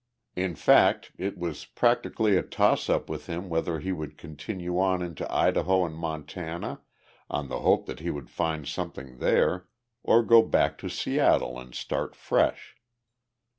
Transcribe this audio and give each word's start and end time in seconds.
In 0.35 0.55
fact, 0.55 1.11
it 1.19 1.37
was 1.37 1.65
practically 1.65 2.35
a 2.35 2.41
toss 2.41 2.89
up 2.89 3.07
with 3.07 3.27
him 3.27 3.49
whether 3.49 3.79
he 3.79 3.91
would 3.91 4.17
continue 4.17 4.79
on 4.79 5.03
into 5.03 5.31
Idaho 5.31 5.85
and 5.85 5.95
Montana, 5.95 6.81
on 7.29 7.49
the 7.49 7.59
hope 7.59 7.85
that 7.85 7.99
he 7.99 8.09
would 8.09 8.31
find 8.31 8.67
something 8.67 9.19
there, 9.19 9.67
or 10.01 10.23
go 10.23 10.41
back 10.41 10.79
to 10.79 10.89
Seattle 10.89 11.59
and 11.59 11.75
start 11.75 12.15
fresh. 12.15 12.77